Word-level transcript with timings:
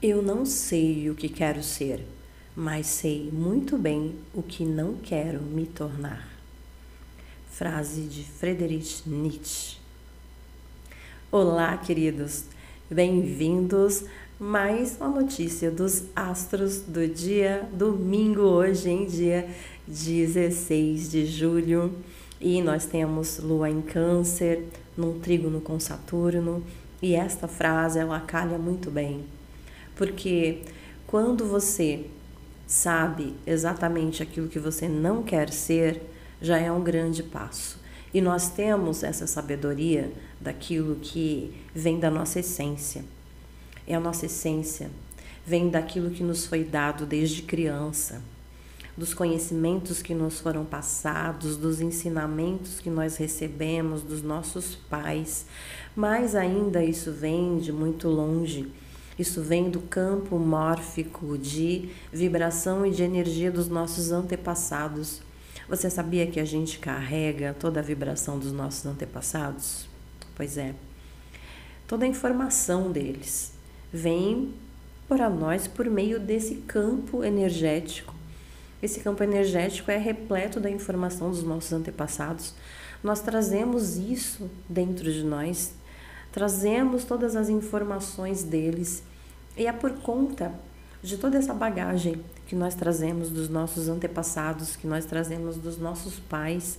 Eu 0.00 0.22
não 0.22 0.46
sei 0.46 1.10
o 1.10 1.14
que 1.16 1.28
quero 1.28 1.60
ser, 1.60 2.06
mas 2.54 2.86
sei 2.86 3.28
muito 3.32 3.76
bem 3.76 4.14
o 4.32 4.40
que 4.40 4.64
não 4.64 4.94
quero 4.94 5.42
me 5.42 5.66
tornar. 5.66 6.28
Frase 7.50 8.02
de 8.02 8.22
Friedrich 8.22 9.02
Nietzsche. 9.08 9.76
Olá, 11.32 11.76
queridos, 11.78 12.44
bem-vindos. 12.88 14.04
Mais 14.38 14.96
uma 15.00 15.20
notícia 15.20 15.68
dos 15.68 16.04
astros 16.14 16.80
do 16.82 17.08
dia 17.08 17.68
domingo, 17.72 18.42
hoje, 18.42 18.88
em 18.88 19.04
dia 19.04 19.50
16 19.84 21.10
de 21.10 21.26
julho. 21.26 21.92
E 22.40 22.62
nós 22.62 22.86
temos 22.86 23.40
Lua 23.40 23.68
em 23.68 23.82
Câncer, 23.82 24.62
num 24.96 25.18
trígono 25.18 25.60
com 25.60 25.80
Saturno. 25.80 26.62
E 27.02 27.16
esta 27.16 27.48
frase 27.48 27.98
ela 27.98 28.20
calha 28.20 28.58
muito 28.58 28.92
bem 28.92 29.24
porque 29.98 30.60
quando 31.08 31.44
você 31.44 32.06
sabe 32.68 33.34
exatamente 33.44 34.22
aquilo 34.22 34.48
que 34.48 34.60
você 34.60 34.88
não 34.88 35.24
quer 35.24 35.50
ser, 35.50 36.00
já 36.40 36.56
é 36.56 36.70
um 36.70 36.82
grande 36.82 37.22
passo. 37.22 37.80
E 38.14 38.20
nós 38.20 38.48
temos 38.48 39.02
essa 39.02 39.26
sabedoria 39.26 40.10
daquilo 40.40 40.96
que 40.96 41.52
vem 41.74 41.98
da 41.98 42.10
nossa 42.10 42.38
essência. 42.38 43.04
É 43.86 43.96
a 43.96 44.00
nossa 44.00 44.26
essência, 44.26 44.88
vem 45.44 45.68
daquilo 45.68 46.10
que 46.10 46.22
nos 46.22 46.46
foi 46.46 46.62
dado 46.62 47.04
desde 47.04 47.42
criança, 47.42 48.22
dos 48.96 49.12
conhecimentos 49.12 50.00
que 50.00 50.14
nos 50.14 50.38
foram 50.38 50.64
passados, 50.64 51.56
dos 51.56 51.80
ensinamentos 51.80 52.78
que 52.78 52.90
nós 52.90 53.16
recebemos 53.16 54.02
dos 54.02 54.22
nossos 54.22 54.76
pais. 54.76 55.44
Mas 55.96 56.36
ainda 56.36 56.84
isso 56.84 57.10
vem 57.10 57.58
de 57.58 57.72
muito 57.72 58.08
longe 58.08 58.70
isso 59.18 59.42
vem 59.42 59.68
do 59.68 59.80
campo 59.80 60.38
mórfico 60.38 61.36
de 61.36 61.88
vibração 62.12 62.86
e 62.86 62.90
de 62.90 63.02
energia 63.02 63.50
dos 63.50 63.68
nossos 63.68 64.12
antepassados. 64.12 65.20
Você 65.68 65.90
sabia 65.90 66.26
que 66.26 66.38
a 66.38 66.44
gente 66.44 66.78
carrega 66.78 67.54
toda 67.58 67.80
a 67.80 67.82
vibração 67.82 68.38
dos 68.38 68.52
nossos 68.52 68.86
antepassados? 68.86 69.88
Pois 70.36 70.56
é. 70.56 70.74
Toda 71.86 72.04
a 72.04 72.08
informação 72.08 72.92
deles 72.92 73.52
vem 73.92 74.54
para 75.08 75.28
nós 75.28 75.66
por 75.66 75.86
meio 75.90 76.20
desse 76.20 76.56
campo 76.56 77.24
energético. 77.24 78.14
Esse 78.82 79.00
campo 79.00 79.24
energético 79.24 79.90
é 79.90 79.96
repleto 79.96 80.60
da 80.60 80.70
informação 80.70 81.30
dos 81.30 81.42
nossos 81.42 81.72
antepassados. 81.72 82.54
Nós 83.02 83.20
trazemos 83.20 83.96
isso 83.96 84.48
dentro 84.68 85.12
de 85.12 85.24
nós, 85.24 85.72
trazemos 86.32 87.04
todas 87.04 87.34
as 87.36 87.48
informações 87.48 88.42
deles 88.42 89.02
e 89.56 89.66
é 89.66 89.72
por 89.72 89.92
conta 90.00 90.52
de 91.02 91.16
toda 91.16 91.38
essa 91.38 91.54
bagagem 91.54 92.22
que 92.46 92.56
nós 92.56 92.74
trazemos 92.74 93.30
dos 93.30 93.48
nossos 93.48 93.88
antepassados, 93.88 94.76
que 94.76 94.86
nós 94.86 95.04
trazemos 95.04 95.56
dos 95.56 95.78
nossos 95.78 96.18
pais, 96.18 96.78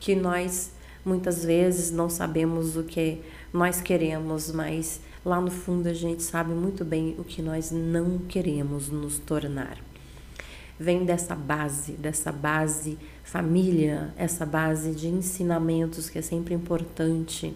que 0.00 0.14
nós 0.14 0.72
muitas 1.04 1.44
vezes 1.44 1.90
não 1.90 2.08
sabemos 2.08 2.76
o 2.76 2.82
que 2.82 3.20
nós 3.52 3.80
queremos, 3.80 4.50
mas 4.50 5.00
lá 5.24 5.40
no 5.40 5.50
fundo 5.50 5.88
a 5.88 5.94
gente 5.94 6.22
sabe 6.22 6.52
muito 6.52 6.84
bem 6.84 7.14
o 7.18 7.24
que 7.24 7.42
nós 7.42 7.70
não 7.70 8.18
queremos 8.18 8.88
nos 8.88 9.18
tornar. 9.18 9.78
Vem 10.78 11.04
dessa 11.04 11.34
base, 11.34 11.92
dessa 11.92 12.30
base 12.30 12.98
família, 13.24 14.14
essa 14.16 14.46
base 14.46 14.92
de 14.92 15.08
ensinamentos 15.08 16.08
que 16.08 16.18
é 16.18 16.22
sempre 16.22 16.54
importante 16.54 17.54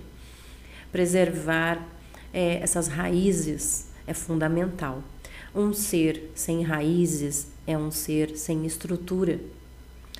preservar 0.92 1.88
é, 2.32 2.56
essas 2.62 2.86
raízes 2.86 3.86
é 4.06 4.14
fundamental. 4.14 5.02
Um 5.54 5.72
ser 5.72 6.30
sem 6.34 6.62
raízes 6.62 7.48
é 7.66 7.76
um 7.76 7.90
ser 7.90 8.36
sem 8.36 8.64
estrutura. 8.66 9.40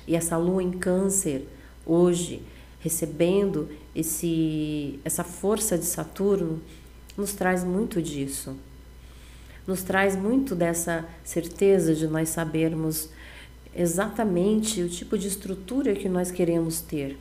E 0.07 0.15
essa 0.15 0.35
lua 0.35 0.61
em 0.61 0.71
Câncer, 0.71 1.47
hoje, 1.85 2.41
recebendo 2.79 3.69
esse, 3.95 4.99
essa 5.05 5.23
força 5.23 5.77
de 5.77 5.85
Saturno, 5.85 6.61
nos 7.15 7.33
traz 7.33 7.63
muito 7.63 8.01
disso. 8.01 8.55
Nos 9.65 9.81
traz 9.81 10.15
muito 10.15 10.55
dessa 10.55 11.07
certeza 11.23 11.95
de 11.95 12.05
nós 12.07 12.29
sabermos 12.29 13.09
exatamente 13.73 14.81
o 14.81 14.89
tipo 14.89 15.17
de 15.17 15.27
estrutura 15.27 15.95
que 15.95 16.09
nós 16.09 16.31
queremos 16.31 16.81
ter. 16.81 17.17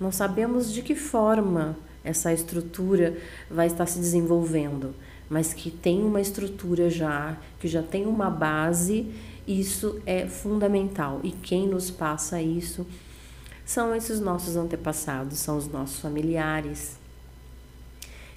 Não 0.00 0.10
sabemos 0.10 0.72
de 0.72 0.82
que 0.82 0.94
forma 0.94 1.76
essa 2.04 2.32
estrutura 2.32 3.16
vai 3.50 3.66
estar 3.66 3.86
se 3.86 3.98
desenvolvendo, 3.98 4.94
mas 5.28 5.52
que 5.52 5.70
tem 5.70 6.02
uma 6.02 6.20
estrutura 6.20 6.88
já, 6.88 7.36
que 7.60 7.68
já 7.68 7.82
tem 7.82 8.06
uma 8.06 8.30
base, 8.30 9.12
isso 9.46 10.00
é 10.06 10.26
fundamental. 10.26 11.20
E 11.22 11.30
quem 11.30 11.66
nos 11.66 11.90
passa 11.90 12.40
isso 12.40 12.86
são 13.64 13.94
esses 13.94 14.20
nossos 14.20 14.56
antepassados, 14.56 15.38
são 15.38 15.56
os 15.56 15.68
nossos 15.68 16.00
familiares. 16.00 16.98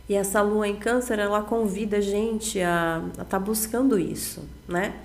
E 0.09 0.13
essa 0.13 0.41
lua 0.41 0.67
em 0.67 0.75
câncer, 0.75 1.19
ela 1.19 1.41
convida 1.41 1.97
a 1.97 2.01
gente 2.01 2.59
a 2.59 3.01
estar 3.11 3.25
tá 3.25 3.39
buscando 3.39 3.97
isso, 3.97 4.43
né? 4.67 4.95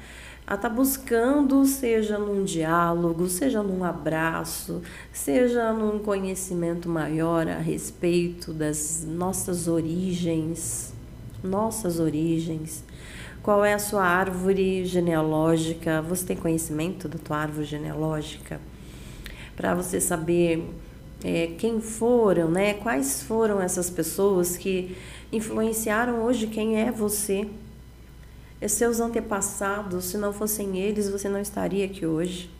A 0.46 0.54
estar 0.54 0.68
tá 0.68 0.74
buscando, 0.74 1.64
seja 1.64 2.18
num 2.18 2.44
diálogo, 2.44 3.26
seja 3.28 3.64
num 3.64 3.82
abraço, 3.82 4.80
seja 5.12 5.72
num 5.72 5.98
conhecimento 5.98 6.88
maior 6.88 7.48
a 7.48 7.58
respeito 7.58 8.52
das 8.52 9.04
nossas 9.04 9.66
origens, 9.66 10.94
nossas 11.42 11.98
origens, 11.98 12.84
qual 13.42 13.64
é 13.64 13.74
a 13.74 13.78
sua 13.80 14.04
árvore 14.04 14.84
genealógica, 14.84 16.00
você 16.00 16.24
tem 16.26 16.36
conhecimento 16.36 17.08
da 17.08 17.18
tua 17.18 17.38
árvore 17.38 17.66
genealógica, 17.66 18.60
para 19.56 19.74
você 19.74 20.00
saber 20.00 20.64
é, 21.24 21.54
quem 21.58 21.80
foram, 21.80 22.48
né? 22.48 22.74
Quais 22.74 23.20
foram 23.20 23.60
essas 23.60 23.90
pessoas 23.90 24.56
que 24.56 24.96
influenciaram 25.32 26.22
hoje 26.22 26.46
quem 26.46 26.80
é 26.80 26.92
você? 26.92 27.48
E 28.60 28.68
seus 28.68 29.00
antepassados, 29.00 30.06
se 30.06 30.16
não 30.16 30.32
fossem 30.32 30.78
eles, 30.78 31.10
você 31.10 31.28
não 31.28 31.40
estaria 31.40 31.84
aqui 31.84 32.06
hoje. 32.06 32.50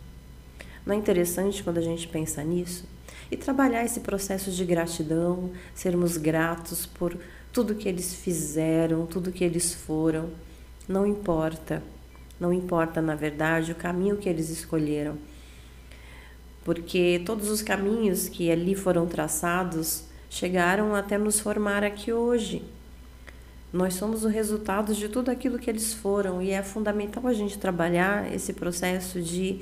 Não 0.85 0.95
é 0.95 0.99
interessante 0.99 1.63
quando 1.65 1.79
a 1.79 1.83
gente 1.83 2.07
pensa 2.07 2.45
nisso? 2.45 2.85
E 3.31 3.37
trabalhar 3.37 3.85
esse 3.85 4.01
processo 4.01 4.51
de 4.51 4.65
gratidão, 4.65 5.51
sermos 5.75 6.17
gratos 6.17 6.87
por 6.87 7.17
tudo 7.53 7.75
que 7.75 7.89
eles 7.89 8.15
fizeram, 8.15 9.07
tudo 9.07 9.33
que 9.33 9.43
eles 9.43 9.75
foram, 9.75 10.31
não 10.87 11.07
importa. 11.07 11.83
Não 12.39 12.53
importa, 12.53 13.01
na 13.01 13.15
verdade, 13.15 13.73
o 13.73 13.75
caminho 13.75 14.19
que 14.19 14.29
eles 14.29 14.51
escolheram. 14.51 15.17
Porque 16.65 17.23
todos 17.25 17.49
os 17.49 17.63
caminhos 17.63 18.29
que 18.29 18.51
ali 18.51 18.75
foram 18.75 19.07
traçados 19.07 20.05
chegaram 20.29 20.95
até 20.95 21.17
nos 21.17 21.41
formar 21.41 21.83
aqui 21.83 22.13
hoje. 22.13 22.63
Nós 23.73 23.95
somos 23.95 24.25
o 24.25 24.29
resultado 24.29 24.95
de 24.95 25.09
tudo 25.09 25.31
aquilo 25.31 25.59
que 25.59 25.69
eles 25.69 25.93
foram 25.93 26.41
e 26.41 26.51
é 26.51 26.63
fundamental 26.63 27.27
a 27.27 27.33
gente 27.33 27.59
trabalhar 27.59 28.33
esse 28.33 28.53
processo 28.53 29.21
de 29.21 29.61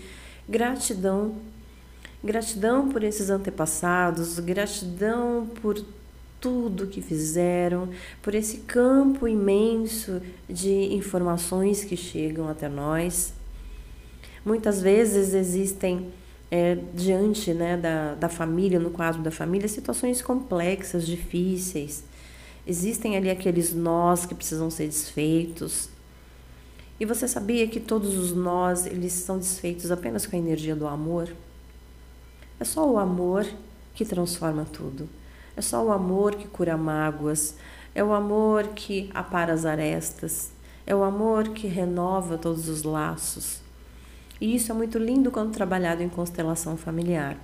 gratidão. 0.49 1.37
Gratidão 2.23 2.89
por 2.89 3.03
esses 3.03 3.29
antepassados, 3.31 4.39
gratidão 4.39 5.47
por 5.61 5.83
tudo 6.41 6.87
que 6.87 7.01
fizeram, 7.01 7.89
por 8.23 8.35
esse 8.35 8.59
campo 8.59 9.27
imenso 9.27 10.21
de 10.49 10.95
informações 10.95 11.85
que 11.85 11.97
chegam 11.97 12.49
até 12.49 12.69
nós. 12.69 13.33
Muitas 14.45 14.81
vezes 14.83 15.33
existem 15.33 16.13
é, 16.51 16.77
diante 16.95 17.53
né, 17.55 17.77
da, 17.77 18.15
da 18.15 18.29
família, 18.29 18.79
no 18.79 18.91
quadro 18.91 19.23
da 19.23 19.31
família, 19.31 19.67
situações 19.67 20.21
complexas, 20.21 21.07
difíceis. 21.07 22.05
Existem 22.67 23.17
ali 23.17 23.29
aqueles 23.29 23.75
nós 23.75 24.25
que 24.25 24.35
precisam 24.35 24.71
ser 24.71 24.87
desfeitos. 24.87 25.89
E 26.99 27.05
você 27.05 27.29
sabia 27.29 27.67
que 27.69 27.81
todos 27.81 28.17
os 28.17 28.33
nós 28.33 28.87
eles 28.87 29.12
são 29.12 29.38
desfeitos 29.38 29.91
apenas 29.91 30.27
com 30.27 30.37
a 30.37 30.38
energia 30.38 30.75
do 30.75 30.87
amor? 30.87 31.29
É 32.59 32.65
só 32.65 32.88
o 32.88 32.99
amor 32.99 33.47
que 33.94 34.05
transforma 34.05 34.65
tudo. 34.65 35.09
É 35.56 35.61
só 35.61 35.85
o 35.85 35.93
amor 35.93 36.35
que 36.35 36.49
cura 36.49 36.77
mágoas, 36.77 37.56
é 37.94 38.03
o 38.03 38.12
amor 38.12 38.69
que 38.69 39.11
apara 39.15 39.53
as 39.53 39.65
arestas, 39.65 40.50
é 40.87 40.94
o 40.94 41.05
amor 41.05 41.50
que 41.50 41.67
renova 41.67 42.37
todos 42.37 42.69
os 42.69 42.83
laços. 42.83 43.61
E 44.41 44.55
isso 44.55 44.73
é 44.73 44.75
muito 44.75 44.99
lindo 44.99 45.31
quando 45.31 45.53
trabalhado 45.53 46.03
em 46.03 46.09
constelação 46.09 46.77
familiar. 46.77 47.37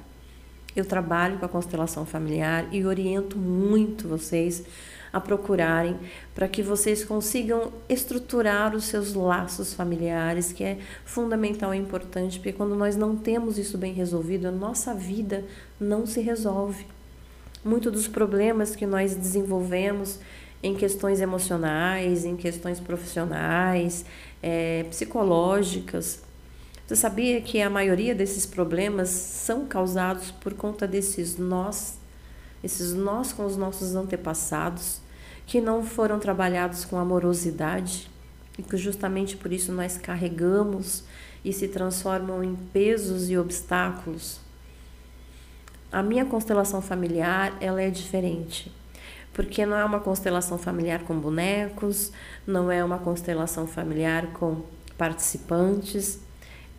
Eu 0.75 0.85
trabalho 0.85 1.39
com 1.39 1.45
a 1.45 1.49
constelação 1.49 2.05
familiar 2.05 2.69
e 2.73 2.85
oriento 2.85 3.39
muito 3.39 4.09
vocês 4.09 4.65
a 5.13 5.21
procurarem 5.21 5.97
para 6.35 6.49
que 6.49 6.63
vocês 6.63 7.05
consigam 7.05 7.73
estruturar 7.89 8.75
os 8.75 8.85
seus 8.85 9.15
laços 9.15 9.75
familiares, 9.75 10.53
que 10.53 10.63
é 10.63 10.79
fundamental 11.05 11.75
e 11.75 11.79
importante, 11.79 12.39
porque 12.39 12.53
quando 12.53 12.75
nós 12.75 12.97
não 12.97 13.17
temos 13.17 13.59
isso 13.59 13.77
bem 13.77 13.93
resolvido, 13.93 14.47
a 14.47 14.53
nossa 14.53 14.95
vida 14.95 15.45
não 15.79 16.07
se 16.07 16.21
resolve. 16.21 16.87
Muitos 17.65 17.93
dos 17.93 18.09
problemas 18.09 18.75
que 18.75 18.87
nós 18.87 19.15
desenvolvemos 19.15 20.19
em 20.63 20.75
questões 20.75 21.21
emocionais, 21.21 22.25
em 22.25 22.37
questões 22.37 22.81
profissionais, 22.81 24.05
é, 24.43 24.85
psicológicas. 24.85 26.23
Você 26.87 26.97
sabia 26.97 27.41
que 27.41 27.63
a 27.63 27.71
maioria 27.71 28.15
desses 28.15 28.45
problemas 28.45 29.11
são 29.11 29.65
causados 29.65 30.31
por 30.31 30.55
conta 30.55 30.87
desses 30.89 31.39
nós, 31.39 32.00
esses 32.63 32.93
nós 32.93 33.33
com 33.33 33.45
os 33.45 33.57
nossos 33.57 33.95
antepassados, 33.95 35.01
que 35.47 35.61
não 35.61 35.83
foram 35.83 36.19
trabalhados 36.19 36.85
com 36.85 36.99
amorosidade 36.99 38.11
e 38.59 38.63
que 38.63 38.77
justamente 38.77 39.37
por 39.37 39.53
isso 39.53 39.73
nós 39.73 39.97
carregamos 39.97 41.05
e 41.45 41.53
se 41.53 41.69
transformam 41.69 42.45
em 42.45 42.55
pesos 42.55 43.31
e 43.31 43.39
obstáculos. 43.39 44.41
A 45.91 46.03
minha 46.03 46.25
constelação 46.25 46.81
familiar, 46.81 47.57
ela 47.61 47.83
é 47.83 47.91
diferente 47.91 48.73
porque 49.33 49.65
não 49.65 49.77
é 49.77 49.85
uma 49.85 50.01
constelação 50.01 50.59
familiar 50.59 51.05
com 51.05 51.19
bonecos, 51.19 52.13
não 52.47 52.71
é 52.71 52.85
uma 52.85 52.99
constelação 52.99 53.67
familiar 53.67 54.27
com 54.33 54.63
participantes, 54.99 56.19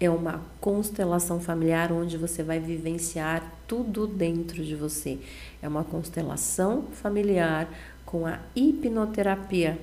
é 0.01 0.09
uma 0.09 0.42
constelação 0.59 1.39
familiar 1.39 1.92
onde 1.92 2.18
você 2.18 2.42
vai 2.42 2.59
vivenciar 2.59 3.53
tudo 3.68 4.07
dentro 4.07 4.65
de 4.65 4.75
você. 4.75 5.19
É 5.62 5.68
uma 5.68 5.83
constelação 5.83 6.88
familiar 6.92 7.69
com 8.03 8.25
a 8.25 8.39
hipnoterapia. 8.56 9.80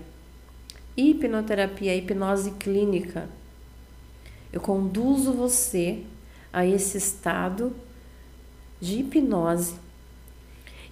Hipnoterapia, 0.96 1.94
hipnose 1.94 2.50
clínica. 2.58 3.28
Eu 4.52 4.60
conduzo 4.60 5.32
você 5.32 6.02
a 6.52 6.66
esse 6.66 6.98
estado 6.98 7.72
de 8.80 8.98
hipnose 8.98 9.76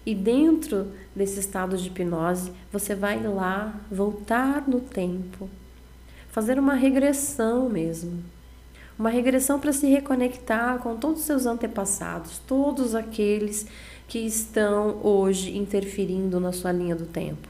e 0.07 0.15
dentro 0.15 0.93
desse 1.17 1.41
estado 1.41 1.77
de 1.77 1.89
hipnose, 1.89 2.53
você 2.71 2.95
vai 2.95 3.21
lá, 3.21 3.75
voltar 3.91 4.69
no 4.69 4.81
tempo, 4.81 5.51
fazer 6.31 6.61
uma 6.61 6.75
regressão 6.75 7.69
mesmo. 7.69 8.36
Uma 8.99 9.11
regressão 9.11 9.61
para 9.61 9.73
se 9.73 9.87
reconectar 9.87 10.79
com 10.79 10.97
todos 10.97 11.21
os 11.21 11.27
seus 11.27 11.45
antepassados, 11.45 12.41
todos 12.47 12.95
aqueles 12.95 13.67
que 14.09 14.19
estão 14.21 15.01
hoje 15.03 15.57
interferindo 15.57 16.41
na 16.41 16.51
sua 16.53 16.73
linha 16.73 16.97
do 16.97 17.05
tempo. 17.05 17.49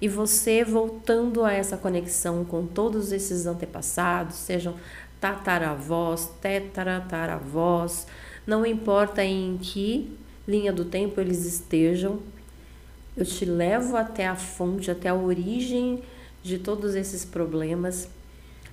E 0.00 0.08
você 0.08 0.62
voltando 0.62 1.44
a 1.44 1.52
essa 1.52 1.76
conexão 1.76 2.44
com 2.44 2.66
todos 2.66 3.12
esses 3.12 3.46
antepassados, 3.46 4.36
sejam 4.36 4.74
tataravós, 5.20 6.30
tetrataravós, 6.40 8.06
não 8.46 8.64
importa 8.64 9.22
em 9.22 9.58
que 9.58 10.16
linha 10.48 10.72
do 10.72 10.84
tempo 10.84 11.20
eles 11.20 11.46
estejam. 11.46 12.18
Eu 13.16 13.24
te 13.24 13.44
levo 13.44 13.96
até 13.96 14.26
a 14.26 14.34
fonte, 14.34 14.90
até 14.90 15.08
a 15.08 15.14
origem 15.14 16.02
de 16.42 16.58
todos 16.58 16.94
esses 16.94 17.24
problemas, 17.24 18.08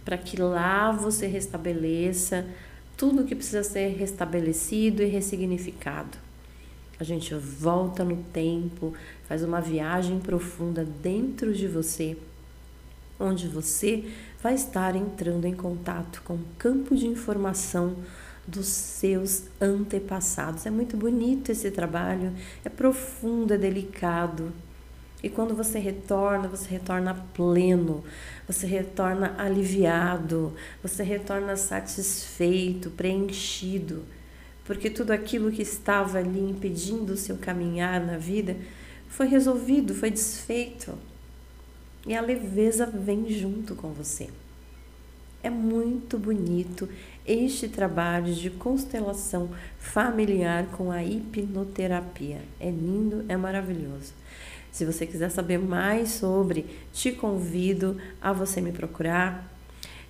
para 0.07 0.17
que 0.17 0.41
lá 0.41 0.89
você 0.89 1.27
restabeleça 1.27 2.45
tudo 2.95 3.25
que 3.25 3.35
precisa 3.35 3.61
ser 3.61 3.89
restabelecido 3.89 5.03
e 5.03 5.05
ressignificado. 5.05 6.17
A 6.97 7.03
gente 7.03 7.35
volta 7.35 8.05
no 8.05 8.15
tempo, 8.31 8.93
faz 9.27 9.43
uma 9.43 9.59
viagem 9.59 10.17
profunda 10.17 10.85
dentro 10.85 11.53
de 11.53 11.67
você, 11.67 12.15
onde 13.19 13.49
você 13.49 14.09
vai 14.41 14.53
estar 14.53 14.95
entrando 14.95 15.43
em 15.43 15.53
contato 15.53 16.21
com 16.23 16.35
um 16.35 16.45
campo 16.57 16.95
de 16.95 17.05
informação 17.05 17.97
dos 18.47 18.67
seus 18.67 19.43
antepassados. 19.59 20.65
É 20.65 20.69
muito 20.69 20.95
bonito 20.95 21.51
esse 21.51 21.69
trabalho, 21.69 22.33
é 22.63 22.69
profundo, 22.69 23.53
é 23.53 23.57
delicado. 23.57 24.53
E 25.23 25.29
quando 25.29 25.55
você 25.55 25.79
retorna, 25.79 26.47
você 26.47 26.69
retorna 26.69 27.13
pleno, 27.33 28.03
você 28.47 28.67
retorna 28.67 29.33
aliviado, 29.37 30.53
você 30.81 31.01
retorna 31.01 31.55
satisfeito, 31.55 32.91
preenchido, 32.91 34.03
porque 34.63 34.89
tudo 34.89 35.11
aquilo 35.11 35.51
que 35.51 35.61
estava 35.61 36.19
ali 36.19 36.49
impedindo 36.51 37.13
o 37.13 37.17
seu 37.17 37.37
caminhar 37.37 37.99
na 37.99 38.17
vida 38.17 38.55
foi 39.07 39.27
resolvido, 39.27 39.95
foi 39.95 40.11
desfeito. 40.11 40.93
E 42.05 42.15
a 42.15 42.21
leveza 42.21 42.85
vem 42.85 43.29
junto 43.29 43.75
com 43.75 43.89
você. 43.89 44.29
É 45.41 45.49
muito 45.49 46.17
bonito 46.17 46.87
este 47.25 47.67
trabalho 47.67 48.33
de 48.33 48.49
constelação 48.49 49.49
familiar 49.79 50.67
com 50.67 50.91
a 50.91 51.03
hipnoterapia. 51.03 52.41
É 52.59 52.69
lindo, 52.69 53.25
é 53.27 53.37
maravilhoso. 53.37 54.13
Se 54.71 54.85
você 54.85 55.05
quiser 55.05 55.29
saber 55.29 55.57
mais 55.57 56.09
sobre, 56.09 56.65
te 56.93 57.11
convido 57.11 57.97
a 58.21 58.31
você 58.31 58.61
me 58.61 58.71
procurar. 58.71 59.51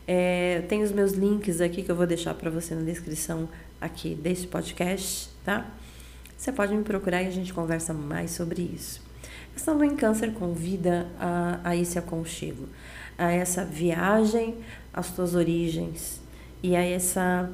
É, 0.07 0.63
tem 0.69 0.83
os 0.83 0.91
meus 0.91 1.13
links 1.13 1.59
aqui 1.61 1.83
que 1.83 1.91
eu 1.91 1.95
vou 1.95 2.07
deixar 2.07 2.33
para 2.33 2.49
você 2.49 2.73
na 2.73 2.81
descrição 2.81 3.49
aqui 3.79 4.15
deste 4.15 4.47
podcast, 4.47 5.29
tá? 5.43 5.69
Você 6.37 6.51
pode 6.51 6.75
me 6.75 6.83
procurar 6.83 7.23
e 7.23 7.27
a 7.27 7.31
gente 7.31 7.53
conversa 7.53 7.93
mais 7.93 8.31
sobre 8.31 8.61
isso. 8.61 9.01
Lua 9.65 9.85
em 9.85 9.95
câncer 9.95 10.33
convida 10.33 11.07
a, 11.19 11.59
a 11.63 11.75
esse 11.75 11.97
aconchego, 11.97 12.67
a 13.17 13.31
essa 13.31 13.65
viagem 13.65 14.55
às 14.93 15.11
tuas 15.11 15.35
origens 15.35 16.21
e 16.61 16.75
a 16.75 16.83
essa, 16.83 17.49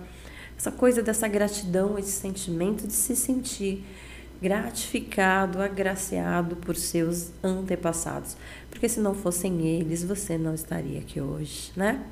essa 0.58 0.72
coisa 0.72 1.02
dessa 1.02 1.28
gratidão, 1.28 1.98
esse 1.98 2.12
sentimento 2.12 2.86
de 2.86 2.94
se 2.94 3.16
sentir 3.16 3.86
gratificado, 4.44 5.62
agraciado 5.62 6.58
por 6.58 6.76
seus 6.76 7.32
antepassados. 7.42 8.36
Porque 8.70 8.90
se 8.90 9.00
não 9.00 9.16
fossem 9.16 9.66
eles, 9.66 10.04
você 10.04 10.38
não 10.38 10.54
estaria 10.54 11.00
aqui 11.00 11.22
hoje, 11.22 11.72
né? 11.78 12.04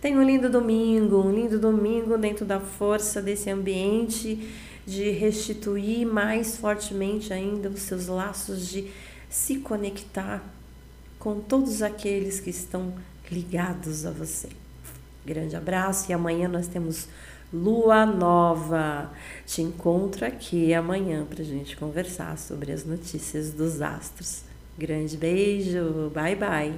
Tenha 0.00 0.18
um 0.18 0.22
lindo 0.22 0.50
domingo, 0.50 1.22
um 1.22 1.32
lindo 1.32 1.60
domingo 1.60 2.18
dentro 2.18 2.44
da 2.44 2.58
força 2.58 3.22
desse 3.22 3.48
ambiente 3.50 4.52
de 4.84 5.10
restituir 5.10 6.04
mais 6.04 6.56
fortemente 6.56 7.32
ainda 7.32 7.68
os 7.68 7.82
seus 7.82 8.08
laços 8.08 8.68
de 8.68 8.90
se 9.30 9.58
conectar 9.58 10.42
com 11.20 11.38
todos 11.38 11.82
aqueles 11.82 12.40
que 12.40 12.50
estão 12.50 12.94
ligados 13.30 14.04
a 14.04 14.10
você. 14.10 14.48
Grande 15.24 15.54
abraço 15.54 16.10
e 16.10 16.12
amanhã 16.12 16.48
nós 16.48 16.66
temos 16.66 17.06
lua 17.52 18.04
nova. 18.04 19.10
Te 19.46 19.62
encontro 19.62 20.24
aqui 20.26 20.74
amanhã 20.74 21.24
para 21.24 21.42
gente 21.42 21.76
conversar 21.76 22.36
sobre 22.38 22.72
as 22.72 22.84
notícias 22.84 23.52
dos 23.52 23.80
astros. 23.80 24.42
Grande 24.76 25.16
beijo, 25.16 26.10
bye 26.14 26.36
bye. 26.36 26.74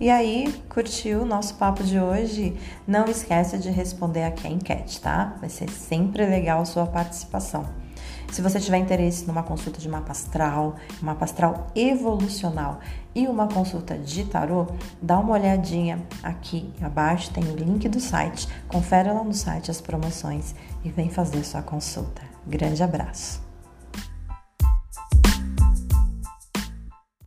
E 0.00 0.10
aí, 0.10 0.52
curtiu 0.68 1.22
o 1.22 1.26
nosso 1.26 1.56
papo 1.56 1.82
de 1.82 1.98
hoje? 1.98 2.56
Não 2.86 3.06
esqueça 3.06 3.58
de 3.58 3.68
responder 3.68 4.22
aqui 4.22 4.46
a 4.46 4.50
enquete, 4.50 5.00
tá? 5.00 5.36
Vai 5.40 5.48
ser 5.48 5.68
sempre 5.70 6.24
legal 6.24 6.64
sua 6.64 6.86
participação. 6.86 7.87
Se 8.30 8.42
você 8.42 8.60
tiver 8.60 8.78
interesse 8.78 9.26
numa 9.26 9.42
consulta 9.42 9.80
de 9.80 9.88
mapa 9.88 10.12
astral, 10.12 10.76
mapa 11.00 11.24
astral 11.24 11.68
evolucional 11.74 12.78
e 13.14 13.26
uma 13.26 13.48
consulta 13.48 13.96
de 13.96 14.24
tarô, 14.24 14.66
dá 15.00 15.18
uma 15.18 15.32
olhadinha 15.32 16.02
aqui 16.22 16.72
abaixo, 16.80 17.32
tem 17.32 17.44
o 17.44 17.56
link 17.56 17.88
do 17.88 17.98
site. 17.98 18.46
Confere 18.68 19.10
lá 19.10 19.24
no 19.24 19.34
site 19.34 19.70
as 19.70 19.80
promoções 19.80 20.54
e 20.84 20.90
vem 20.90 21.10
fazer 21.10 21.42
sua 21.42 21.62
consulta. 21.62 22.22
Grande 22.46 22.82
abraço! 22.82 23.47